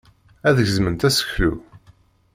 [0.47, 1.53] Ad gezment aseklu.